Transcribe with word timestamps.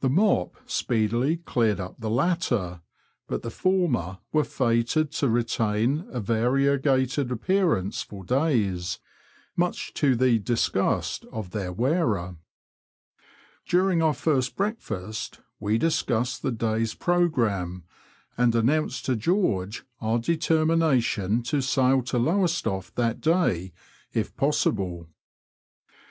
The 0.00 0.10
mop 0.10 0.56
speedily 0.66 1.38
cleared 1.38 1.80
up 1.80 1.98
the 1.98 2.10
latter, 2.10 2.82
but 3.26 3.40
the 3.40 3.50
former 3.50 4.18
were 4.30 4.44
fated 4.44 5.10
to 5.12 5.28
retain 5.30 6.06
a 6.10 6.20
variegated 6.20 7.32
appearance 7.32 8.02
for 8.02 8.24
days— 8.24 8.98
much 9.56 9.94
to 9.94 10.16
the 10.16 10.38
disgust 10.38 11.24
of 11.32 11.52
their 11.52 11.72
wearer. 11.72 12.36
During 13.66 14.02
our 14.02 14.12
first 14.12 14.54
breakfast 14.54 15.40
we 15.58 15.78
discussed 15.78 16.42
the 16.42 16.52
day's 16.52 16.92
pro 16.92 17.26
gramme, 17.30 17.84
and 18.36 18.54
announced 18.54 19.06
to 19.06 19.16
George 19.16 19.82
our 19.98 20.18
determination 20.18 21.42
to 21.44 21.62
sail 21.62 22.02
to 22.02 22.18
Lowestoft 22.18 22.96
that 22.96 23.22
day 23.22 23.72
if 24.12 24.36
possible. 24.36 25.06